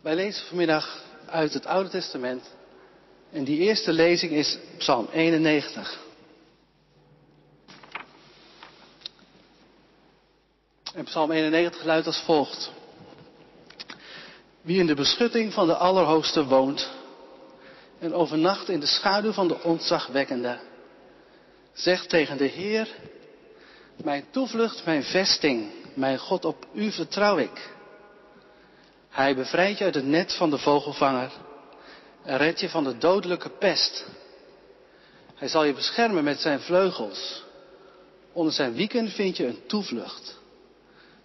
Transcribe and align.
Wij 0.00 0.14
lezen 0.14 0.46
vanmiddag 0.46 1.02
uit 1.26 1.54
het 1.54 1.66
Oude 1.66 1.88
Testament 1.88 2.44
en 3.32 3.44
die 3.44 3.58
eerste 3.58 3.92
lezing 3.92 4.32
is 4.32 4.58
Psalm 4.76 5.08
91. 5.12 5.98
En 10.94 11.04
Psalm 11.04 11.30
91 11.30 11.84
luidt 11.84 12.06
als 12.06 12.20
volgt. 12.20 12.70
Wie 14.60 14.78
in 14.78 14.86
de 14.86 14.94
beschutting 14.94 15.52
van 15.52 15.66
de 15.66 15.76
Allerhoogste 15.76 16.44
woont 16.44 16.90
en 17.98 18.14
overnacht 18.14 18.68
in 18.68 18.80
de 18.80 18.86
schaduw 18.86 19.32
van 19.32 19.48
de 19.48 19.62
ontzagwekkende, 19.62 20.58
zegt 21.72 22.08
tegen 22.08 22.36
de 22.36 22.46
Heer, 22.46 22.88
mijn 23.96 24.24
toevlucht, 24.30 24.84
mijn 24.84 25.02
vesting, 25.02 25.70
mijn 25.94 26.18
God, 26.18 26.44
op 26.44 26.66
u 26.72 26.90
vertrouw 26.92 27.36
ik. 27.36 27.76
Hij 29.18 29.34
bevrijdt 29.34 29.78
je 29.78 29.84
uit 29.84 29.94
het 29.94 30.06
net 30.06 30.32
van 30.32 30.50
de 30.50 30.58
vogelvanger 30.58 31.32
en 32.22 32.36
redt 32.36 32.60
je 32.60 32.68
van 32.68 32.84
de 32.84 32.98
dodelijke 32.98 33.48
pest. 33.48 34.06
Hij 35.34 35.48
zal 35.48 35.64
je 35.64 35.72
beschermen 35.72 36.24
met 36.24 36.40
zijn 36.40 36.60
vleugels. 36.60 37.44
Onder 38.32 38.52
zijn 38.52 38.74
wieken 38.74 39.08
vind 39.08 39.36
je 39.36 39.46
een 39.46 39.66
toevlucht. 39.66 40.38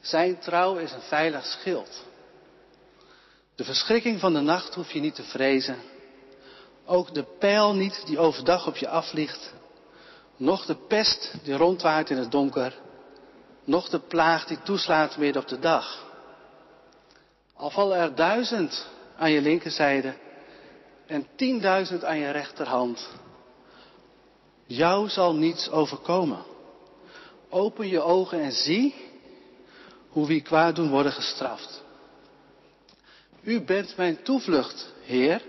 Zijn 0.01 0.39
trouw 0.39 0.75
is 0.75 0.91
een 0.91 1.01
veilig 1.01 1.45
schild. 1.45 2.03
De 3.55 3.63
verschrikking 3.63 4.19
van 4.19 4.33
de 4.33 4.41
nacht 4.41 4.75
hoef 4.75 4.91
je 4.91 4.99
niet 4.99 5.15
te 5.15 5.23
vrezen. 5.23 5.77
Ook 6.85 7.13
de 7.13 7.25
pijl 7.39 7.73
niet 7.73 8.03
die 8.05 8.19
overdag 8.19 8.67
op 8.67 8.77
je 8.77 8.87
afvliegt. 8.87 9.53
Noch 10.37 10.65
de 10.65 10.75
pest 10.87 11.33
die 11.43 11.55
rondwaart 11.55 12.09
in 12.09 12.17
het 12.17 12.31
donker. 12.31 12.75
Noch 13.63 13.89
de 13.89 13.99
plaag 13.99 14.45
die 14.45 14.61
toeslaat 14.63 15.17
midden 15.17 15.41
op 15.41 15.47
de 15.47 15.59
dag. 15.59 16.02
Al 17.63 17.69
vallen 17.69 17.97
er 17.97 18.15
duizend 18.15 18.87
aan 19.17 19.31
je 19.31 19.41
linkerzijde 19.41 20.13
en 21.05 21.27
tienduizend 21.35 22.03
aan 22.03 22.17
je 22.17 22.31
rechterhand. 22.31 23.09
Jou 24.65 25.09
zal 25.09 25.35
niets 25.35 25.69
overkomen. 25.69 26.43
Open 27.49 27.87
je 27.87 28.01
ogen 28.01 28.39
en 28.39 28.51
zie 28.51 28.95
hoe 30.09 30.27
wie 30.27 30.41
kwaad 30.41 30.75
doen 30.75 30.89
worden 30.89 31.11
gestraft. 31.11 31.83
U 33.41 33.61
bent 33.61 33.97
mijn 33.97 34.23
toevlucht, 34.23 34.93
Heer. 35.01 35.41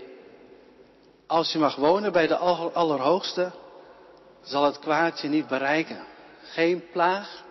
Als 1.27 1.51
je 1.51 1.59
mag 1.59 1.75
wonen 1.75 2.11
bij 2.11 2.27
de 2.27 2.37
Allerhoogste, 2.73 3.51
zal 4.41 4.63
het 4.63 4.79
kwaad 4.79 5.19
je 5.19 5.27
niet 5.27 5.47
bereiken. 5.47 6.05
Geen 6.43 6.83
plaag 6.91 7.43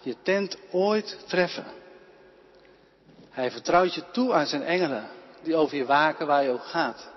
je 0.00 0.16
tent 0.22 0.56
ooit 0.70 1.18
treffen. 1.26 1.82
Hij 3.34 3.50
vertrouwt 3.50 3.94
je 3.94 4.02
toe 4.10 4.32
aan 4.32 4.46
zijn 4.46 4.62
engelen, 4.62 5.08
die 5.42 5.56
over 5.56 5.76
je 5.76 5.84
waken 5.84 6.26
waar 6.26 6.42
je 6.42 6.50
ook 6.50 6.64
gaat. 6.64 7.08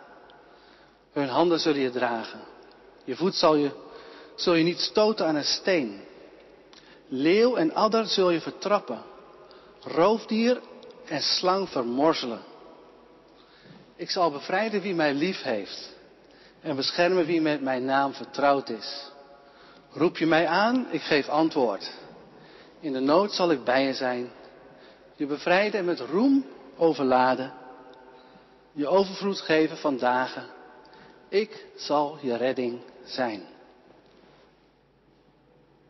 Hun 1.11 1.27
handen 1.27 1.59
zullen 1.59 1.81
je 1.81 1.89
dragen. 1.89 2.39
Je 3.03 3.15
voet 3.15 3.35
zal 3.35 3.55
je, 3.55 3.71
zul 4.35 4.53
je 4.53 4.63
niet 4.63 4.79
stoten 4.79 5.25
aan 5.25 5.35
een 5.35 5.43
steen. 5.43 6.01
Leeuw 7.07 7.55
en 7.55 7.73
adder 7.73 8.05
zul 8.05 8.29
je 8.29 8.41
vertrappen. 8.41 9.01
Roofdier 9.81 10.61
en 11.05 11.21
slang 11.21 11.69
vermorzelen. 11.69 12.41
Ik 13.95 14.09
zal 14.09 14.31
bevrijden 14.31 14.81
wie 14.81 14.95
mij 14.95 15.13
lief 15.13 15.41
heeft 15.41 15.95
en 16.61 16.75
beschermen 16.75 17.25
wie 17.25 17.41
met 17.41 17.61
mijn 17.61 17.85
naam 17.85 18.13
vertrouwd 18.13 18.69
is. 18.69 19.11
Roep 19.91 20.17
je 20.17 20.25
mij 20.25 20.47
aan, 20.47 20.87
ik 20.89 21.01
geef 21.01 21.27
antwoord. 21.27 21.91
In 22.79 22.93
de 22.93 22.99
nood 22.99 23.33
zal 23.33 23.51
ik 23.51 23.63
bij 23.63 23.83
je 23.83 23.93
zijn. 23.93 24.29
Je 25.17 25.25
bevrijden 25.25 25.79
en 25.79 25.85
met 25.85 25.99
roem 25.99 26.45
overladen. 26.75 27.53
Je 28.71 28.87
overvloed 28.87 29.41
geven 29.41 29.77
van 29.77 29.97
dagen. 29.97 30.45
Ik 31.29 31.65
zal 31.75 32.17
je 32.21 32.37
redding 32.37 32.79
zijn. 33.05 33.41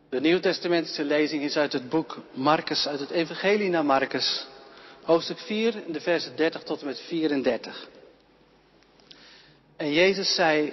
De 0.08 0.20
Nieuwtestamentische 0.20 1.04
lezing 1.04 1.42
is 1.42 1.56
uit 1.56 1.72
het 1.72 1.88
boek 1.88 2.18
Marcus, 2.32 2.86
uit 2.86 3.00
het 3.00 3.10
Evangelie 3.10 3.70
naar 3.70 3.84
Marcus, 3.84 4.46
hoofdstuk 5.02 5.38
4, 5.38 5.82
de 5.88 6.00
versen 6.00 6.36
30 6.36 6.62
tot 6.62 6.80
en 6.80 6.86
met 6.86 7.00
34. 7.00 7.88
En 9.76 9.92
Jezus 9.92 10.34
zei, 10.34 10.72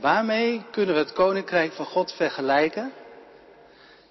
waarmee 0.00 0.64
kunnen 0.70 0.94
we 0.94 1.00
het 1.00 1.12
koninkrijk 1.12 1.72
van 1.72 1.86
God 1.86 2.12
vergelijken? 2.12 2.92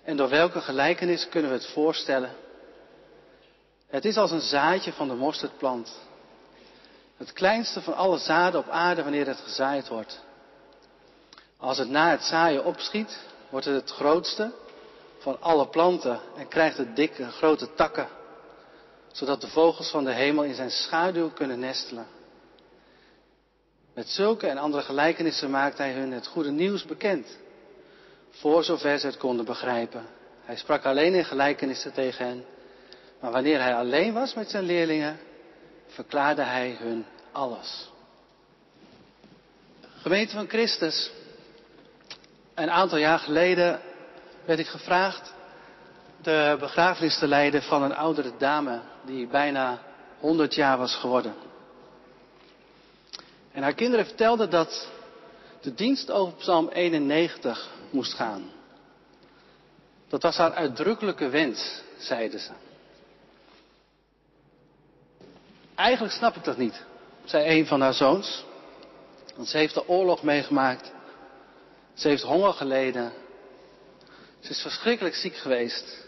En 0.03 0.17
door 0.17 0.29
welke 0.29 0.61
gelijkenis 0.61 1.29
kunnen 1.29 1.51
we 1.51 1.57
het 1.57 1.67
voorstellen? 1.67 2.44
Het 3.87 4.05
is 4.05 4.17
als 4.17 4.31
een 4.31 4.41
zaadje 4.41 4.93
van 4.93 5.07
de 5.07 5.13
mosterdplant. 5.13 5.95
Het 7.17 7.33
kleinste 7.33 7.81
van 7.81 7.95
alle 7.95 8.17
zaden 8.17 8.59
op 8.59 8.69
aarde 8.69 9.03
wanneer 9.03 9.27
het 9.27 9.39
gezaaid 9.39 9.87
wordt. 9.87 10.23
Als 11.57 11.77
het 11.77 11.89
na 11.89 12.09
het 12.09 12.23
zaaien 12.23 12.65
opschiet, 12.65 13.19
wordt 13.49 13.65
het 13.65 13.75
het 13.75 13.91
grootste 13.91 14.51
van 15.19 15.41
alle 15.41 15.67
planten 15.67 16.19
en 16.37 16.47
krijgt 16.47 16.77
het 16.77 16.95
dikke, 16.95 17.25
grote 17.25 17.73
takken, 17.73 18.07
zodat 19.11 19.41
de 19.41 19.47
vogels 19.47 19.89
van 19.89 20.03
de 20.03 20.11
hemel 20.11 20.43
in 20.43 20.55
zijn 20.55 20.71
schaduw 20.71 21.29
kunnen 21.29 21.59
nestelen. 21.59 22.07
Met 23.93 24.09
zulke 24.09 24.47
en 24.47 24.57
andere 24.57 24.83
gelijkenissen 24.83 25.49
maakt 25.49 25.77
hij 25.77 25.93
hun 25.93 26.11
het 26.11 26.27
goede 26.27 26.51
nieuws 26.51 26.85
bekend, 26.85 27.37
voor 28.29 28.63
zover 28.63 28.99
ze 28.99 29.05
het 29.05 29.17
konden 29.17 29.45
begrijpen. 29.45 30.05
Hij 30.43 30.55
sprak 30.55 30.85
alleen 30.85 31.13
in 31.13 31.25
gelijkenissen 31.25 31.93
tegen 31.93 32.25
hen, 32.25 32.45
maar 33.25 33.33
wanneer 33.33 33.61
hij 33.61 33.75
alleen 33.75 34.13
was 34.13 34.33
met 34.33 34.49
zijn 34.49 34.63
leerlingen, 34.63 35.19
verklaarde 35.87 36.41
hij 36.41 36.75
hun 36.79 37.05
alles. 37.31 37.89
Gemeente 40.01 40.33
van 40.33 40.47
Christus, 40.47 41.11
een 42.53 42.69
aantal 42.71 42.97
jaar 42.97 43.19
geleden 43.19 43.81
werd 44.45 44.59
ik 44.59 44.67
gevraagd 44.67 45.33
de 46.21 46.55
begrafenis 46.59 47.19
te 47.19 47.27
leiden 47.27 47.61
van 47.61 47.83
een 47.83 47.95
oudere 47.95 48.31
dame 48.37 48.81
die 49.05 49.27
bijna 49.27 49.81
100 50.19 50.55
jaar 50.55 50.77
was 50.77 50.95
geworden. 50.95 51.33
En 53.51 53.63
haar 53.63 53.73
kinderen 53.73 54.05
vertelden 54.05 54.49
dat 54.49 54.87
de 55.61 55.73
dienst 55.73 56.11
over 56.11 56.33
Psalm 56.33 56.67
91 56.67 57.69
moest 57.89 58.13
gaan. 58.13 58.51
Dat 60.07 60.21
was 60.21 60.37
haar 60.37 60.53
uitdrukkelijke 60.53 61.29
wens, 61.29 61.81
zeiden 61.97 62.39
ze. 62.39 62.51
Eigenlijk 65.75 66.13
snap 66.13 66.35
ik 66.35 66.43
dat 66.43 66.57
niet, 66.57 66.83
zei 67.23 67.59
een 67.59 67.67
van 67.67 67.81
haar 67.81 67.93
zoons. 67.93 68.45
Want 69.35 69.47
ze 69.47 69.57
heeft 69.57 69.73
de 69.73 69.87
oorlog 69.87 70.23
meegemaakt. 70.23 70.91
Ze 71.93 72.07
heeft 72.07 72.23
honger 72.23 72.53
geleden. 72.53 73.11
Ze 74.39 74.49
is 74.49 74.61
verschrikkelijk 74.61 75.15
ziek 75.15 75.35
geweest. 75.35 76.05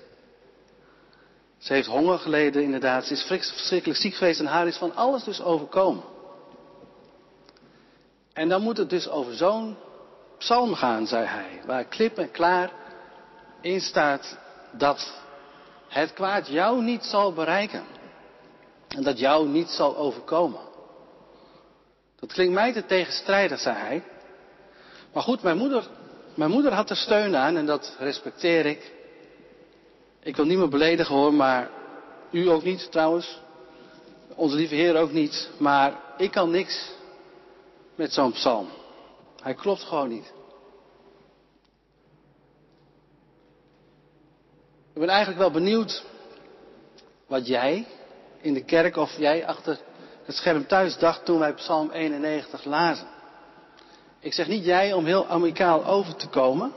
Ze 1.57 1.73
heeft 1.73 1.87
honger 1.87 2.19
geleden, 2.19 2.63
inderdaad. 2.63 3.05
Ze 3.05 3.13
is 3.13 3.23
verschrikkelijk 3.23 3.99
ziek 3.99 4.15
geweest 4.15 4.39
en 4.39 4.45
haar 4.45 4.67
is 4.67 4.77
van 4.77 4.95
alles 4.95 5.23
dus 5.23 5.41
overkomen. 5.41 6.03
En 8.33 8.49
dan 8.49 8.61
moet 8.61 8.77
het 8.77 8.89
dus 8.89 9.09
over 9.09 9.33
zo'n 9.35 9.77
psalm 10.37 10.75
gaan, 10.75 11.07
zei 11.07 11.25
hij, 11.25 11.61
waar 11.65 11.83
klip 11.83 12.17
en 12.17 12.31
klaar 12.31 12.71
in 13.61 13.81
staat 13.81 14.37
dat 14.71 15.13
het 15.87 16.13
kwaad 16.13 16.47
jou 16.47 16.83
niet 16.83 17.03
zal 17.03 17.33
bereiken. 17.33 17.83
En 18.87 19.03
dat 19.03 19.19
jou 19.19 19.47
niet 19.47 19.69
zal 19.69 19.97
overkomen. 19.97 20.61
Dat 22.19 22.33
klinkt 22.33 22.53
mij 22.53 22.73
te 22.73 22.85
tegenstrijdig, 22.85 23.59
zei 23.59 23.75
hij. 23.75 24.03
Maar 25.13 25.23
goed, 25.23 25.41
mijn 25.41 25.57
moeder, 25.57 25.87
mijn 26.33 26.51
moeder 26.51 26.73
had 26.73 26.89
er 26.89 26.95
steun 26.95 27.35
aan 27.35 27.57
en 27.57 27.65
dat 27.65 27.95
respecteer 27.99 28.65
ik. 28.65 28.91
Ik 30.19 30.35
wil 30.35 30.45
niemand 30.45 30.69
beledigen 30.69 31.15
hoor, 31.15 31.33
maar 31.33 31.69
u 32.31 32.49
ook 32.49 32.63
niet 32.63 32.91
trouwens. 32.91 33.39
Onze 34.35 34.55
lieve 34.55 34.75
Heer 34.75 34.95
ook 34.95 35.11
niet. 35.11 35.49
Maar 35.57 36.01
ik 36.17 36.31
kan 36.31 36.51
niks 36.51 36.91
met 37.95 38.13
zo'n 38.13 38.31
psalm. 38.31 38.67
Hij 39.41 39.53
klopt 39.53 39.83
gewoon 39.83 40.09
niet. 40.09 40.33
Ik 44.93 44.99
ben 45.03 45.09
eigenlijk 45.09 45.39
wel 45.39 45.51
benieuwd 45.51 46.03
wat 47.27 47.47
jij 47.47 47.87
in 48.41 48.53
de 48.53 48.63
kerk 48.63 48.95
of 48.95 49.17
jij 49.17 49.47
achter 49.47 49.79
het 50.25 50.35
scherm 50.35 50.67
thuis 50.67 50.97
dacht 50.97 51.25
toen 51.25 51.39
wij 51.39 51.53
Psalm 51.53 51.91
91 51.91 52.63
lazen. 52.63 53.07
Ik 54.19 54.33
zeg 54.33 54.47
niet 54.47 54.65
jij 54.65 54.93
om 54.93 55.05
heel 55.05 55.27
amicaal 55.27 55.85
over 55.85 56.15
te 56.15 56.27
komen, 56.27 56.73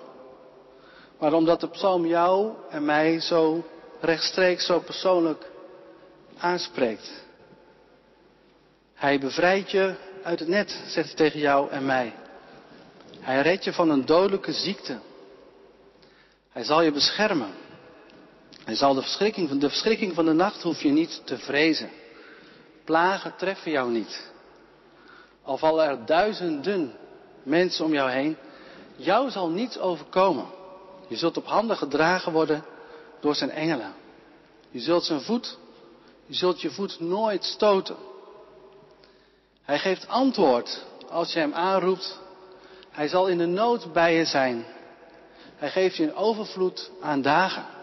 maar 1.18 1.32
omdat 1.32 1.60
de 1.60 1.68
psalm 1.68 2.06
jou 2.06 2.52
en 2.70 2.84
mij 2.84 3.20
zo 3.20 3.64
rechtstreeks, 4.00 4.66
zo 4.66 4.80
persoonlijk 4.80 5.50
aanspreekt. 6.38 7.24
Hij 8.94 9.18
bevrijdt 9.18 9.70
je 9.70 9.94
uit 10.22 10.38
het 10.38 10.48
net, 10.48 10.82
zegt 10.86 11.06
hij 11.06 11.16
tegen 11.16 11.40
jou 11.40 11.70
en 11.70 11.86
mij. 11.86 12.14
Hij 13.20 13.42
redt 13.42 13.64
je 13.64 13.72
van 13.72 13.90
een 13.90 14.06
dodelijke 14.06 14.52
ziekte. 14.52 14.98
Hij 16.50 16.64
zal 16.64 16.82
je 16.82 16.92
beschermen. 16.92 17.50
Hij 18.70 18.78
zal 18.78 18.94
de 18.94 19.02
verschrikking, 19.02 19.60
de 19.60 19.68
verschrikking 19.68 20.14
van 20.14 20.24
de 20.24 20.32
nacht 20.32 20.62
hoef 20.62 20.82
je 20.82 20.88
niet 20.88 21.22
te 21.24 21.38
vrezen. 21.38 21.90
Plagen 22.84 23.36
treffen 23.36 23.70
jou 23.70 23.90
niet. 23.90 24.30
Al 25.42 25.58
vallen 25.58 25.88
er 25.88 26.06
duizenden 26.06 26.96
mensen 27.42 27.84
om 27.84 27.92
jou 27.92 28.10
heen, 28.10 28.36
jou 28.96 29.30
zal 29.30 29.48
niets 29.48 29.78
overkomen. 29.78 30.46
Je 31.08 31.16
zult 31.16 31.36
op 31.36 31.46
handen 31.46 31.76
gedragen 31.76 32.32
worden 32.32 32.64
door 33.20 33.34
zijn 33.34 33.50
engelen. 33.50 33.94
Je 34.70 34.80
zult 34.80 35.04
zijn 35.04 35.20
voet, 35.20 35.58
je 36.26 36.34
zult 36.34 36.60
je 36.60 36.70
voet 36.70 37.00
nooit 37.00 37.44
stoten. 37.44 37.96
Hij 39.62 39.78
geeft 39.78 40.08
antwoord 40.08 40.84
als 41.08 41.32
je 41.32 41.38
hem 41.38 41.54
aanroept. 41.54 42.20
Hij 42.90 43.08
zal 43.08 43.26
in 43.26 43.38
de 43.38 43.46
nood 43.46 43.92
bij 43.92 44.16
je 44.16 44.24
zijn. 44.24 44.64
Hij 45.56 45.70
geeft 45.70 45.96
je 45.96 46.02
een 46.02 46.14
overvloed 46.14 46.90
aan 47.00 47.22
dagen. 47.22 47.78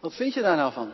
Wat 0.00 0.14
vind 0.14 0.34
je 0.34 0.42
daar 0.42 0.56
nou 0.56 0.72
van? 0.72 0.92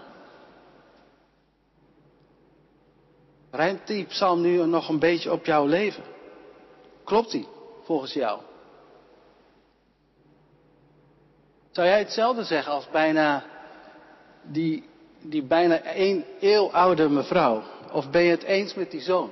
Rijmt 3.50 3.86
die 3.86 4.04
psalm 4.04 4.40
nu 4.40 4.66
nog 4.66 4.88
een 4.88 4.98
beetje 4.98 5.32
op 5.32 5.44
jouw 5.44 5.66
leven? 5.66 6.04
Klopt 7.04 7.30
die 7.30 7.48
volgens 7.84 8.12
jou? 8.12 8.40
Zou 11.70 11.86
jij 11.86 11.98
hetzelfde 11.98 12.44
zeggen 12.44 12.72
als 12.72 12.90
bijna 12.90 13.44
die, 14.42 14.88
die 15.20 15.42
bijna 15.42 15.82
één 15.82 16.24
eeuw 16.40 16.70
oude 16.70 17.08
mevrouw? 17.08 17.62
Of 17.92 18.10
ben 18.10 18.22
je 18.22 18.30
het 18.30 18.42
eens 18.42 18.74
met 18.74 18.90
die 18.90 19.00
zoon? 19.00 19.30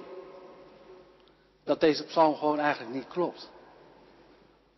Dat 1.64 1.80
deze 1.80 2.04
psalm 2.04 2.34
gewoon 2.34 2.58
eigenlijk 2.58 2.94
niet 2.94 3.08
klopt? 3.08 3.50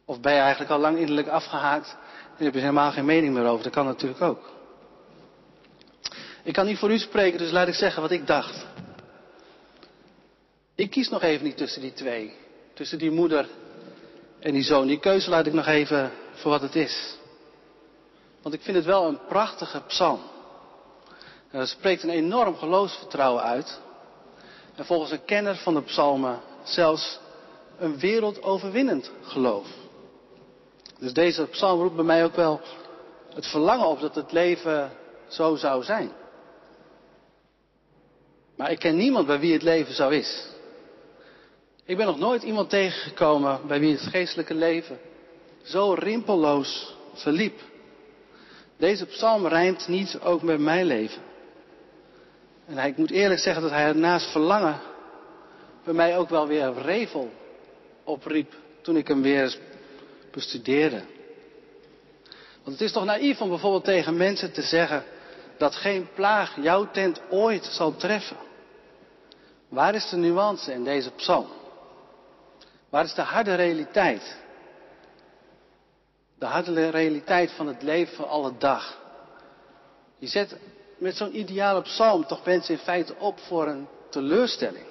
Of 0.04 0.20
ben 0.20 0.32
je 0.32 0.40
eigenlijk 0.40 0.70
al 0.70 0.78
lang 0.78 0.98
innerlijk 0.98 1.28
afgehaakt 1.28 1.96
en 2.36 2.44
heb 2.44 2.54
je 2.54 2.60
helemaal 2.60 2.90
geen 2.90 3.04
mening 3.04 3.34
meer 3.34 3.46
over? 3.46 3.64
Dat 3.64 3.72
kan 3.72 3.84
natuurlijk 3.84 4.22
ook. 4.22 4.60
Ik 6.42 6.52
kan 6.52 6.66
niet 6.66 6.78
voor 6.78 6.90
u 6.90 6.98
spreken, 6.98 7.38
dus 7.38 7.50
laat 7.50 7.68
ik 7.68 7.74
zeggen 7.74 8.02
wat 8.02 8.10
ik 8.10 8.26
dacht. 8.26 8.66
Ik 10.74 10.90
kies 10.90 11.08
nog 11.08 11.22
even 11.22 11.44
niet 11.44 11.56
tussen 11.56 11.80
die 11.80 11.92
twee. 11.92 12.34
Tussen 12.74 12.98
die 12.98 13.10
moeder 13.10 13.48
en 14.38 14.52
die 14.52 14.62
zoon. 14.62 14.86
Die 14.86 14.98
keuze 14.98 15.30
laat 15.30 15.46
ik 15.46 15.52
nog 15.52 15.66
even 15.66 16.12
voor 16.32 16.50
wat 16.50 16.62
het 16.62 16.74
is. 16.74 17.16
Want 18.42 18.54
ik 18.54 18.62
vind 18.62 18.76
het 18.76 18.86
wel 18.86 19.06
een 19.06 19.18
prachtige 19.28 19.80
psalm. 19.86 20.20
En 21.50 21.58
dat 21.58 21.68
spreekt 21.68 22.02
een 22.02 22.10
enorm 22.10 22.56
geloofsvertrouwen 22.56 23.42
uit. 23.42 23.80
En 24.74 24.84
volgens 24.84 25.10
een 25.10 25.24
kenner 25.24 25.56
van 25.56 25.74
de 25.74 25.82
psalmen 25.82 26.40
zelfs 26.62 27.18
een 27.78 27.98
wereldoverwinnend 27.98 29.10
geloof. 29.22 29.66
Dus 30.98 31.12
deze 31.12 31.46
psalm 31.46 31.80
roept 31.80 31.96
bij 31.96 32.04
mij 32.04 32.24
ook 32.24 32.36
wel 32.36 32.60
het 33.34 33.46
verlangen 33.46 33.86
op 33.86 34.00
dat 34.00 34.14
het 34.14 34.32
leven 34.32 34.92
zo 35.28 35.56
zou 35.56 35.82
zijn. 35.82 36.12
Maar 38.56 38.70
ik 38.70 38.78
ken 38.78 38.96
niemand 38.96 39.26
bij 39.26 39.38
wie 39.38 39.52
het 39.52 39.62
leven 39.62 39.94
zo 39.94 40.08
is. 40.08 40.46
Ik 41.84 41.96
ben 41.96 42.06
nog 42.06 42.18
nooit 42.18 42.42
iemand 42.42 42.70
tegengekomen 42.70 43.60
bij 43.66 43.80
wie 43.80 43.92
het 43.92 44.00
geestelijke 44.00 44.54
leven 44.54 44.98
zo 45.62 45.92
rimpelloos 45.92 46.96
verliep. 47.14 47.60
Deze 48.76 49.06
psalm 49.06 49.46
rijmt 49.46 49.88
niet 49.88 50.18
ook 50.22 50.42
met 50.42 50.60
mijn 50.60 50.86
leven. 50.86 51.22
En 52.66 52.78
ik 52.78 52.96
moet 52.96 53.10
eerlijk 53.10 53.40
zeggen 53.40 53.62
dat 53.62 53.70
hij 53.70 53.92
naast 53.92 54.30
verlangen 54.30 54.80
bij 55.84 55.94
mij 55.94 56.18
ook 56.18 56.28
wel 56.28 56.46
weer 56.46 56.72
revel 56.72 57.30
opriep 58.04 58.54
toen 58.80 58.96
ik 58.96 59.08
hem 59.08 59.22
weer 59.22 59.58
bestudeerde. 60.30 61.02
Want 62.62 62.78
het 62.78 62.80
is 62.80 62.92
toch 62.92 63.04
naïef 63.04 63.40
om 63.40 63.48
bijvoorbeeld 63.48 63.84
tegen 63.84 64.16
mensen 64.16 64.52
te 64.52 64.62
zeggen 64.62 65.04
dat 65.58 65.74
geen 65.74 66.08
plaag 66.14 66.56
jouw 66.62 66.90
tent 66.90 67.20
ooit 67.30 67.64
zal 67.64 67.96
treffen. 67.96 68.36
Waar 69.68 69.94
is 69.94 70.08
de 70.08 70.16
nuance 70.16 70.72
in 70.72 70.84
deze 70.84 71.10
psalm? 71.10 71.46
Waar 72.90 73.04
is 73.04 73.14
de 73.14 73.22
harde 73.22 73.54
realiteit? 73.54 74.36
De 76.38 76.46
harde 76.46 76.88
realiteit 76.88 77.52
van 77.52 77.66
het 77.66 77.82
leven 77.82 78.14
van 78.14 78.28
alle 78.28 78.52
dag. 78.58 78.98
Je 80.18 80.26
zet 80.26 80.56
met 80.98 81.16
zo'n 81.16 81.38
ideale 81.38 81.82
psalm 81.82 82.26
toch 82.26 82.44
mensen 82.44 82.74
in 82.74 82.80
feite 82.80 83.14
op 83.18 83.38
voor 83.38 83.66
een 83.66 83.88
teleurstelling. 84.10 84.84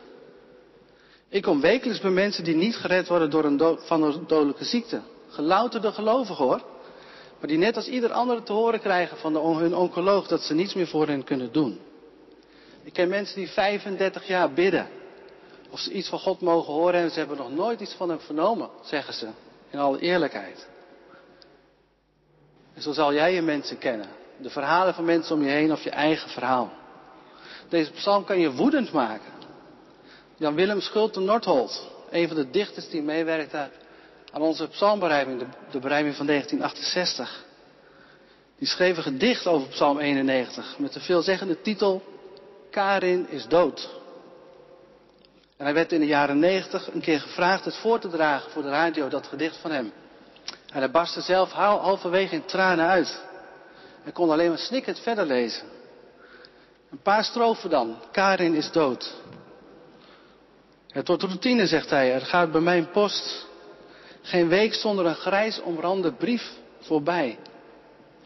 Ik 1.30 1.42
kom 1.42 1.62
wekelijks 1.62 2.02
bij 2.02 2.12
mensen 2.12 2.44
die 2.44 2.56
niet 2.56 2.76
gered 2.76 3.08
worden 3.08 3.30
door 3.30 3.44
een 3.44 3.80
van 3.80 4.04
een 4.04 4.28
dodelijke 4.28 4.64
ziekte. 4.64 5.02
Gelouterde 5.30 5.92
gelovigen 5.92 6.46
hoor. 6.46 6.62
Maar 7.42 7.50
die 7.50 7.60
net 7.60 7.76
als 7.76 7.88
ieder 7.88 8.12
andere 8.12 8.44
te 8.44 8.54
horen 8.54 8.80
krijgen 8.80 9.18
van 9.18 9.34
de, 9.34 9.40
hun 9.40 9.76
oncoloog 9.76 10.28
dat 10.28 10.42
ze 10.42 10.54
niets 10.54 10.74
meer 10.74 10.88
voor 10.88 11.08
hen 11.08 11.24
kunnen 11.24 11.52
doen. 11.52 11.80
Ik 12.84 12.94
ken 12.94 13.10
mensen 13.10 13.36
die 13.36 13.50
35 13.50 14.28
jaar 14.28 14.54
bidden. 14.54 14.88
Of 15.70 15.80
ze 15.80 15.92
iets 15.92 16.10
van 16.10 16.20
God 16.20 16.42
mogen 16.42 16.74
horen 16.74 17.02
en 17.02 17.12
ze 17.12 17.20
hebben 17.20 17.38
nog 17.38 17.52
nooit 17.52 17.82
iets 17.82 17.94
van 17.94 18.10
hem 18.10 18.20
vernomen, 18.20 18.70
zeggen 18.84 19.14
ze. 19.14 19.28
In 19.70 19.80
alle 19.80 20.00
eerlijkheid. 20.00 20.68
En 22.74 22.82
zo 22.82 22.92
zal 22.92 23.14
jij 23.14 23.34
je 23.34 23.42
mensen 23.42 23.78
kennen. 23.78 24.08
De 24.38 24.50
verhalen 24.50 24.94
van 24.94 25.06
mensen 25.06 25.36
om 25.36 25.44
je 25.44 25.50
heen 25.50 25.72
of 25.72 25.84
je 25.84 25.90
eigen 25.90 26.30
verhaal. 26.30 26.72
Deze 27.70 27.92
psalm 27.92 28.24
kan 28.24 28.40
je 28.40 28.52
woedend 28.52 28.92
maken. 28.92 29.32
Jan-Willem 30.36 30.82
Schulte 30.82 31.20
Nordholt, 31.20 31.88
een 32.10 32.28
van 32.28 32.36
de 32.38 32.50
dichters 32.50 32.90
die 32.90 33.02
meewerkte 33.02 33.70
aan 34.32 34.42
onze 34.42 34.68
psalmberijming, 34.68 35.40
de, 35.40 35.46
de 35.72 35.80
van 36.14 36.26
1968. 36.26 37.44
Die 38.58 38.68
schreef 38.68 38.98
een 38.98 39.04
gedicht 39.04 39.48
over 39.48 39.68
psalm 39.68 40.00
91 40.00 40.76
met 40.78 40.94
de 40.94 41.00
veelzeggende 41.00 41.62
titel 41.62 42.04
Karin 42.72 43.30
is 43.30 43.48
dood. 43.48 43.90
En 45.58 45.66
hij 45.66 45.74
werd 45.74 45.92
in 45.92 46.00
de 46.00 46.06
jaren 46.06 46.40
90 46.40 46.94
een 46.94 47.02
keer 47.02 47.20
gevraagd 47.20 47.66
het 47.66 47.76
voor 47.76 48.00
te 48.00 48.10
dragen 48.10 48.52
voor 48.52 48.62
de 48.62 48.70
radio, 48.70 49.08
dat 49.08 49.28
gedicht 49.28 49.58
van 49.58 49.72
hem. 49.72 49.92
En 50.74 50.80
hij 50.80 50.92
barstte 50.92 51.22
zelf 51.22 51.52
halverwege 51.52 52.36
in 52.36 52.46
tranen 52.46 52.88
uit. 52.88 53.22
Hij 54.04 54.12
kon 54.12 54.30
alleen 54.30 54.50
maar 54.50 54.58
snikkend 54.58 55.00
verder 55.00 55.26
lezen. 55.26 55.64
Een 56.92 57.02
paar 57.02 57.24
strofen 57.24 57.70
dan. 57.70 57.98
Karin 58.12 58.56
is 58.56 58.72
dood. 58.72 59.14
Het 60.88 61.08
wordt 61.08 61.24
routine, 61.24 61.68
zegt 61.68 61.90
hij. 61.90 62.14
Er 62.14 62.26
gaat 62.26 62.52
bij 62.52 62.62
mijn 62.62 62.90
post 62.90 63.46
geen 64.22 64.48
week 64.48 64.74
zonder 64.74 65.06
een 65.06 65.16
grijs 65.16 65.62
omrande 65.62 66.12
brief 66.12 66.52
voorbij. 66.80 67.38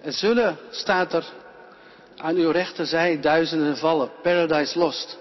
Er 0.01 0.13
zullen, 0.13 0.57
staat 0.69 1.13
er, 1.13 1.25
aan 2.18 2.36
uw 2.36 2.51
rechterzij 2.51 3.19
duizenden 3.19 3.77
vallen, 3.77 4.12
paradise 4.21 4.80
lost. 4.80 5.18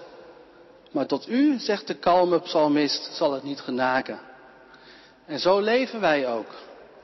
Maar 0.91 1.05
tot 1.05 1.29
u, 1.29 1.59
zegt 1.59 1.87
de 1.87 1.93
kalme 1.93 2.39
psalmist, 2.39 3.15
zal 3.15 3.33
het 3.33 3.43
niet 3.43 3.59
genaken. 3.59 4.19
En 5.25 5.39
zo 5.39 5.59
leven 5.59 5.99
wij 5.99 6.27
ook, 6.27 6.47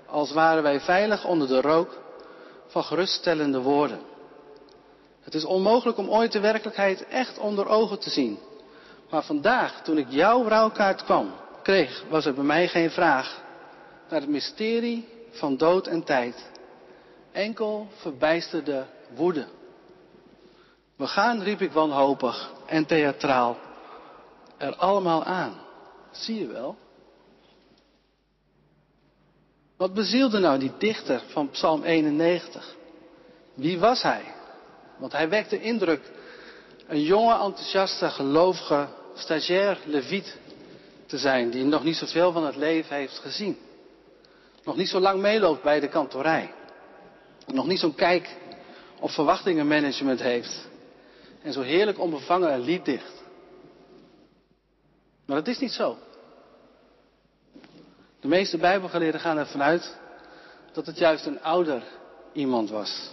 als 0.06 0.32
waren 0.32 0.64
wij 0.64 0.80
veilig 0.80 1.26
onder 1.26 1.48
de 1.48 1.62
rook 1.62 2.00
van 2.68 2.84
geruststellende 2.84 3.60
woorden. 3.60 4.00
Het 5.22 5.34
is 5.34 5.46
onmogelijk 5.46 5.98
om 5.98 6.10
ooit 6.10 6.32
de 6.32 6.40
werkelijkheid 6.40 7.08
echt 7.08 7.38
onder 7.38 7.68
ogen 7.68 8.00
te 8.00 8.10
zien. 8.10 8.40
Maar 9.10 9.24
vandaag, 9.24 9.82
toen 9.84 9.98
ik 9.98 10.08
jouw 10.10 10.48
rouwkaart 10.48 11.04
kwam, 11.04 11.34
kreeg, 11.64 12.04
was 12.10 12.26
er 12.26 12.34
bij 12.34 12.44
mij 12.44 12.68
geen 12.68 12.92
vraag 12.92 13.41
naar 14.12 14.22
het 14.22 14.30
mysterie 14.30 15.08
van 15.30 15.58
dood 15.58 15.88
en 15.88 16.04
tijd. 16.04 16.50
Enkel 17.32 17.88
verbijsterde 17.96 18.86
woede. 19.16 19.48
We 20.96 21.08
gaan, 21.08 21.42
riep 21.42 21.62
ik 21.62 21.72
wanhopig 21.72 22.52
en 22.66 22.86
theatraal, 22.86 23.58
er 24.58 24.76
allemaal 24.76 25.24
aan. 25.24 25.54
Zie 26.12 26.40
je 26.40 26.48
wel? 26.48 26.76
Wat 29.78 29.94
bezielde 29.94 30.40
nou 30.40 30.60
die 30.60 30.72
dichter 30.78 31.24
van 31.28 31.50
Psalm 31.50 31.84
91? 31.84 32.76
Wie 33.54 33.80
was 33.80 34.02
hij? 34.02 34.24
Want 34.98 35.12
hij 35.12 35.30
wekte 35.30 35.62
indruk 35.62 36.12
een 36.88 37.02
jonge, 37.02 37.34
enthousiaste, 37.34 38.10
gelovige, 38.10 38.88
stagiair 39.14 39.80
leviet 39.86 40.38
te 41.06 41.18
zijn, 41.18 41.50
die 41.50 41.64
nog 41.64 41.84
niet 41.84 41.96
zoveel 41.96 42.32
van 42.32 42.46
het 42.46 42.56
leven 42.56 42.96
heeft 42.96 43.18
gezien. 43.18 43.58
Nog 44.64 44.76
niet 44.76 44.90
zo 44.90 45.00
lang 45.00 45.22
meeloopt 45.22 45.64
bij 45.64 45.80
de 45.80 45.88
kantorij. 45.88 46.54
Nog 47.48 47.66
niet 47.68 47.80
zo'n 47.80 47.96
kijk 47.96 48.38
of 49.00 49.14
verwachtingenmanagement 49.14 50.22
heeft. 50.22 50.70
En 51.42 51.54
zo 51.54 51.62
heerlijk 51.62 52.00
onbevangen 52.00 52.54
een 52.54 52.62
lied 52.62 52.86
dicht. 52.86 53.24
Maar 55.26 55.36
dat 55.36 55.48
is 55.48 55.60
niet 55.60 55.72
zo. 55.72 55.98
De 58.20 58.28
meeste 58.28 58.58
Bijbelgeleerden 58.58 59.22
gaan 59.22 59.38
ervan 59.38 59.62
uit 59.62 59.98
dat 60.72 60.86
het 60.86 60.98
juist 60.98 61.26
een 61.26 61.42
ouder 61.42 61.84
iemand 62.34 62.70
was. 62.70 63.10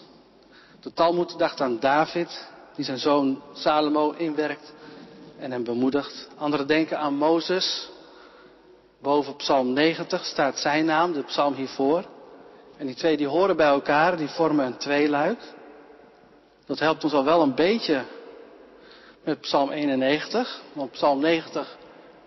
De 0.81 0.93
Talmud 0.93 1.38
dacht 1.38 1.61
aan 1.61 1.81
David, 1.81 2.49
die 2.75 2.85
zijn 2.85 2.99
zoon 2.99 3.43
Salomo 3.52 4.11
inwerkt 4.11 4.73
en 5.38 5.50
hem 5.50 5.64
bemoedigt. 5.64 6.28
Anderen 6.37 6.67
denken 6.67 6.99
aan 6.99 7.14
Mozes. 7.14 7.90
Boven 9.00 9.37
Psalm 9.37 9.73
90 9.73 10.25
staat 10.25 10.59
zijn 10.59 10.85
naam, 10.85 11.12
de 11.12 11.23
psalm 11.23 11.55
hiervoor. 11.55 12.05
En 12.76 12.87
die 12.87 12.95
twee 12.95 13.17
die 13.17 13.26
horen 13.26 13.57
bij 13.57 13.67
elkaar, 13.67 14.17
die 14.17 14.28
vormen 14.28 14.67
een 14.67 14.76
tweeluik. 14.76 15.38
Dat 16.67 16.78
helpt 16.78 17.05
ons 17.05 17.12
al 17.12 17.25
wel 17.25 17.43
een 17.43 17.55
beetje 17.55 18.05
met 19.25 19.40
Psalm 19.40 19.71
91. 19.71 20.61
Want 20.73 20.90
Psalm 20.90 21.21
90 21.21 21.76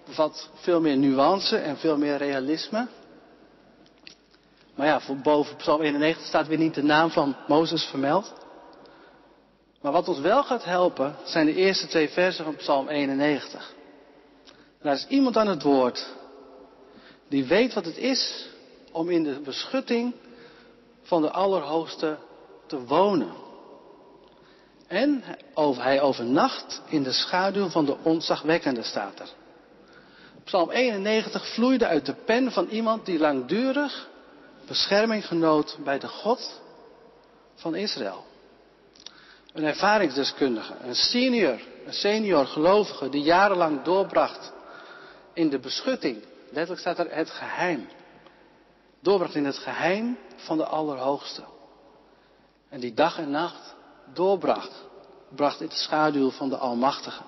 bevat 0.05 0.49
veel 0.53 0.81
meer 0.81 0.97
nuance 0.97 1.57
en 1.57 1.77
veel 1.77 1.97
meer 1.97 2.17
realisme. 2.17 2.87
Maar 4.75 4.87
ja, 4.87 4.99
voor 4.99 5.17
boven 5.17 5.55
Psalm 5.55 5.81
91 5.81 6.25
staat 6.25 6.47
weer 6.47 6.57
niet 6.57 6.73
de 6.73 6.83
naam 6.83 7.09
van 7.09 7.35
Mozes 7.47 7.83
vermeld. 7.83 8.33
Maar 9.81 9.91
wat 9.91 10.07
ons 10.07 10.19
wel 10.19 10.43
gaat 10.43 10.63
helpen 10.63 11.15
zijn 11.23 11.45
de 11.45 11.55
eerste 11.55 11.87
twee 11.87 12.09
versen 12.09 12.45
van 12.45 12.55
Psalm 12.55 12.87
91. 12.87 13.73
daar 14.81 14.93
is 14.93 15.07
iemand 15.07 15.37
aan 15.37 15.47
het 15.47 15.63
woord 15.63 16.19
die 17.31 17.45
weet 17.45 17.73
wat 17.73 17.85
het 17.85 17.97
is 17.97 18.47
om 18.91 19.09
in 19.09 19.23
de 19.23 19.39
beschutting 19.39 20.13
van 21.01 21.21
de 21.21 21.31
Allerhoogste 21.31 22.17
te 22.65 22.85
wonen. 22.85 23.33
En 24.87 25.23
hij 25.57 26.01
overnacht 26.01 26.81
in 26.87 27.03
de 27.03 27.11
schaduw 27.11 27.67
van 27.69 27.85
de 27.85 27.97
ontzagwekkende, 28.03 28.83
staat 28.83 29.19
er. 29.19 29.29
Psalm 30.43 30.69
91 30.69 31.47
vloeide 31.53 31.85
uit 31.87 32.05
de 32.05 32.15
pen 32.25 32.51
van 32.51 32.67
iemand 32.67 33.05
die 33.05 33.19
langdurig 33.19 34.09
bescherming 34.67 35.27
genoot 35.27 35.77
bij 35.83 35.99
de 35.99 36.07
God 36.07 36.61
van 37.55 37.75
Israël. 37.75 38.25
Een 39.53 39.63
ervaringsdeskundige, 39.63 40.73
een 40.81 40.95
senior, 40.95 41.59
een 41.85 41.93
senior 41.93 42.45
gelovige 42.45 43.09
die 43.09 43.23
jarenlang 43.23 43.83
doorbracht 43.83 44.51
in 45.33 45.49
de 45.49 45.59
beschutting. 45.59 46.29
Letterlijk 46.51 46.79
staat 46.79 46.99
er 46.99 47.15
het 47.15 47.29
geheim. 47.29 47.87
Doorbracht 48.99 49.35
in 49.35 49.45
het 49.45 49.57
geheim 49.57 50.17
van 50.35 50.57
de 50.57 50.65
Allerhoogste. 50.65 51.43
En 52.69 52.79
die 52.79 52.93
dag 52.93 53.17
en 53.17 53.31
nacht 53.31 53.75
doorbracht, 54.13 54.71
bracht 55.35 55.61
in 55.61 55.67
de 55.67 55.75
schaduw 55.75 56.29
van 56.29 56.49
de 56.49 56.57
Almachtige. 56.57 57.23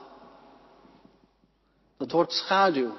Dat 1.98 2.12
woord 2.12 2.32
schaduw, 2.32 2.94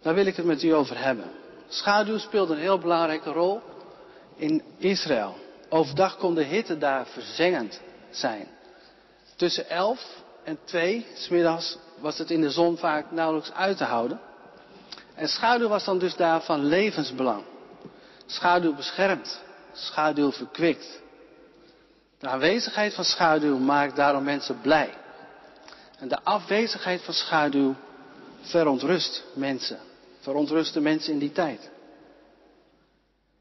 daar 0.00 0.14
wil 0.14 0.26
ik 0.26 0.36
het 0.36 0.46
met 0.46 0.62
u 0.62 0.70
over 0.70 0.98
hebben. 0.98 1.30
Schaduw 1.68 2.18
speelt 2.18 2.50
een 2.50 2.58
heel 2.58 2.78
belangrijke 2.78 3.30
rol 3.30 3.60
in 4.36 4.62
Israël. 4.78 5.34
Overdag 5.68 6.16
kon 6.16 6.34
de 6.34 6.42
hitte 6.42 6.78
daar 6.78 7.06
verzengend 7.06 7.80
zijn. 8.10 8.48
Tussen 9.36 9.68
elf 9.68 10.22
en 10.44 10.58
twee, 10.64 11.06
smiddags, 11.14 11.78
was 11.98 12.18
het 12.18 12.30
in 12.30 12.40
de 12.40 12.50
zon 12.50 12.76
vaak 12.76 13.10
nauwelijks 13.10 13.52
uit 13.52 13.76
te 13.76 13.84
houden. 13.84 14.20
En 15.16 15.28
schaduw 15.28 15.68
was 15.68 15.84
dan 15.84 15.98
dus 15.98 16.16
daar 16.16 16.42
van 16.42 16.64
levensbelang. 16.64 17.42
Schaduw 18.26 18.74
beschermt, 18.74 19.40
schaduw 19.72 20.32
verkwikt. 20.32 21.00
De 22.18 22.28
aanwezigheid 22.28 22.94
van 22.94 23.04
schaduw 23.04 23.58
maakt 23.58 23.96
daarom 23.96 24.24
mensen 24.24 24.60
blij. 24.60 24.94
En 25.98 26.08
de 26.08 26.22
afwezigheid 26.22 27.02
van 27.02 27.14
schaduw 27.14 27.74
verontrust 28.40 29.24
mensen. 29.32 29.78
Verontrust 30.20 30.74
de 30.74 30.80
mensen 30.80 31.12
in 31.12 31.18
die 31.18 31.32
tijd. 31.32 31.70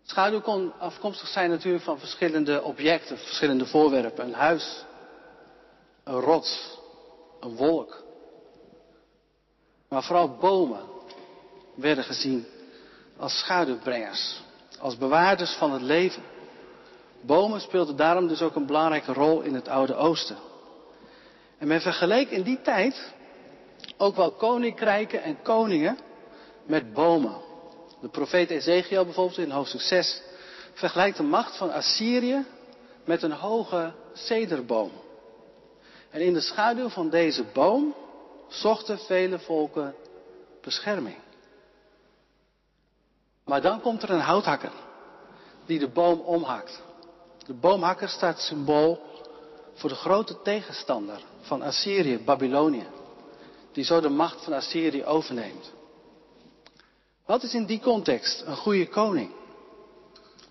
Schaduw 0.03 0.41
kon 0.41 0.73
afkomstig 0.79 1.27
zijn 1.27 1.49
natuurlijk 1.49 1.83
van 1.83 1.99
verschillende 1.99 2.63
objecten, 2.63 3.17
verschillende 3.17 3.65
voorwerpen. 3.65 4.25
Een 4.25 4.33
huis, 4.33 4.85
een 6.03 6.19
rots, 6.19 6.77
een 7.39 7.55
wolk. 7.55 8.03
Maar 9.89 10.03
vooral 10.03 10.37
bomen 10.37 10.93
werden 11.75 12.03
gezien 12.03 12.45
als 13.17 13.39
schaduwbrengers, 13.39 14.41
als 14.79 14.97
bewaarders 14.97 15.51
van 15.51 15.71
het 15.71 15.81
leven. 15.81 16.23
Bomen 17.21 17.61
speelden 17.61 17.95
daarom 17.95 18.27
dus 18.27 18.41
ook 18.41 18.55
een 18.55 18.65
belangrijke 18.65 19.13
rol 19.13 19.41
in 19.41 19.53
het 19.53 19.67
Oude 19.67 19.95
Oosten. 19.95 20.37
En 21.57 21.67
men 21.67 21.81
vergeleek 21.81 22.29
in 22.29 22.43
die 22.43 22.61
tijd 22.61 23.13
ook 23.97 24.15
wel 24.15 24.31
koninkrijken 24.31 25.23
en 25.23 25.41
koningen 25.41 25.97
met 26.65 26.93
bomen. 26.93 27.35
De 28.01 28.09
profeet 28.09 28.49
Ezekiel 28.49 29.03
bijvoorbeeld 29.03 29.37
in 29.37 29.51
hoofdstuk 29.51 29.81
6 29.81 30.21
vergelijkt 30.73 31.17
de 31.17 31.23
macht 31.23 31.57
van 31.57 31.71
Assyrië 31.71 32.45
met 33.05 33.23
een 33.23 33.31
hoge 33.31 33.93
cederboom. 34.13 34.91
En 36.09 36.21
in 36.21 36.33
de 36.33 36.41
schaduw 36.41 36.89
van 36.89 37.09
deze 37.09 37.43
boom 37.53 37.95
zochten 38.47 38.99
vele 38.99 39.39
volken 39.39 39.95
bescherming. 40.61 41.15
Maar 43.45 43.61
dan 43.61 43.81
komt 43.81 44.03
er 44.03 44.09
een 44.09 44.19
houthakker 44.19 44.71
die 45.65 45.79
de 45.79 45.89
boom 45.89 46.19
omhakt. 46.19 46.81
De 47.45 47.53
boomhakker 47.53 48.09
staat 48.09 48.39
symbool 48.39 49.01
voor 49.73 49.89
de 49.89 49.95
grote 49.95 50.41
tegenstander 50.41 51.21
van 51.41 51.61
Assyrië, 51.61 52.19
Babylonië, 52.19 52.87
die 53.71 53.83
zo 53.83 54.01
de 54.01 54.09
macht 54.09 54.43
van 54.43 54.53
Assyrië 54.53 55.05
overneemt. 55.05 55.73
Wat 57.25 57.43
is 57.43 57.53
in 57.53 57.65
die 57.65 57.79
context 57.79 58.41
een 58.45 58.55
goede 58.55 58.87
koning? 58.87 59.31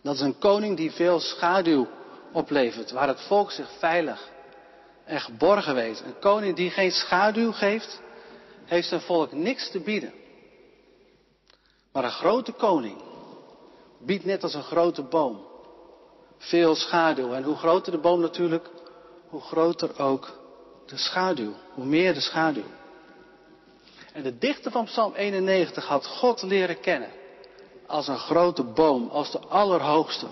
Dat 0.02 0.14
is 0.14 0.20
een 0.20 0.38
koning 0.38 0.76
die 0.76 0.92
veel 0.92 1.20
schaduw 1.20 1.86
oplevert, 2.32 2.90
waar 2.90 3.08
het 3.08 3.20
volk 3.20 3.50
zich 3.50 3.70
veilig 3.78 4.28
en 5.04 5.20
geborgen 5.20 5.74
weet. 5.74 6.02
Een 6.06 6.18
koning 6.18 6.56
die 6.56 6.70
geen 6.70 6.92
schaduw 6.92 7.52
geeft, 7.52 8.00
heeft 8.64 8.88
zijn 8.88 9.00
volk 9.00 9.32
niks 9.32 9.70
te 9.70 9.80
bieden. 9.80 10.12
Maar 11.94 12.04
een 12.04 12.10
grote 12.10 12.52
koning 12.52 12.96
biedt 13.98 14.24
net 14.24 14.42
als 14.42 14.54
een 14.54 14.62
grote 14.62 15.02
boom 15.02 15.46
veel 16.38 16.74
schaduw. 16.74 17.32
En 17.32 17.42
hoe 17.42 17.56
groter 17.56 17.92
de 17.92 17.98
boom 17.98 18.20
natuurlijk, 18.20 18.70
hoe 19.28 19.40
groter 19.40 19.98
ook 19.98 20.38
de 20.86 20.96
schaduw. 20.96 21.52
Hoe 21.74 21.84
meer 21.84 22.14
de 22.14 22.20
schaduw. 22.20 22.64
En 24.12 24.22
de 24.22 24.38
dichter 24.38 24.70
van 24.70 24.84
Psalm 24.84 25.14
91 25.14 25.86
had 25.86 26.06
God 26.06 26.42
leren 26.42 26.80
kennen 26.80 27.10
als 27.86 28.08
een 28.08 28.18
grote 28.18 28.62
boom, 28.62 29.08
als 29.08 29.30
de 29.30 29.38
allerhoogste. 29.38 30.26